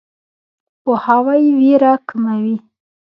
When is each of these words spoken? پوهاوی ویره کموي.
پوهاوی 0.83 1.43
ویره 1.57 1.93
کموي. 2.07 2.55